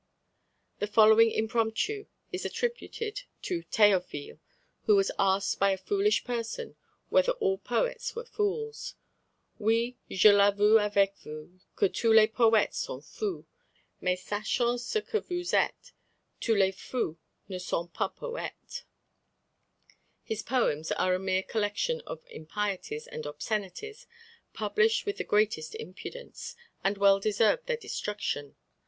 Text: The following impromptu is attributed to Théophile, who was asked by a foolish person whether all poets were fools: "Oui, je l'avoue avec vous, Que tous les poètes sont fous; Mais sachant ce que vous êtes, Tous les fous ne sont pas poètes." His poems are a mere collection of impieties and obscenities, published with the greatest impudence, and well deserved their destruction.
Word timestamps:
The 0.79 0.87
following 0.87 1.29
impromptu 1.29 2.07
is 2.31 2.43
attributed 2.43 3.21
to 3.43 3.61
Théophile, 3.65 4.39
who 4.85 4.95
was 4.95 5.11
asked 5.19 5.59
by 5.59 5.69
a 5.69 5.77
foolish 5.77 6.23
person 6.23 6.75
whether 7.09 7.33
all 7.33 7.59
poets 7.59 8.15
were 8.15 8.25
fools: 8.25 8.95
"Oui, 9.59 9.97
je 10.09 10.31
l'avoue 10.33 10.79
avec 10.79 11.19
vous, 11.19 11.59
Que 11.75 11.87
tous 11.87 12.15
les 12.15 12.25
poètes 12.25 12.73
sont 12.75 12.99
fous; 13.05 13.45
Mais 14.01 14.15
sachant 14.19 14.79
ce 14.79 15.01
que 15.01 15.19
vous 15.21 15.53
êtes, 15.53 15.91
Tous 16.39 16.55
les 16.55 16.71
fous 16.71 17.19
ne 17.47 17.59
sont 17.59 17.87
pas 17.93 18.09
poètes." 18.09 18.85
His 20.23 20.41
poems 20.41 20.91
are 20.93 21.13
a 21.13 21.19
mere 21.19 21.43
collection 21.43 22.01
of 22.07 22.25
impieties 22.31 23.05
and 23.05 23.27
obscenities, 23.27 24.07
published 24.51 25.05
with 25.05 25.17
the 25.17 25.23
greatest 25.23 25.75
impudence, 25.75 26.55
and 26.83 26.97
well 26.97 27.19
deserved 27.19 27.67
their 27.67 27.77
destruction. 27.77 28.55